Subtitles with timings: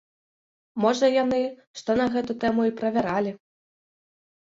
[0.85, 1.41] Можа яны
[1.83, 3.31] што на гэту тэму і правяралі.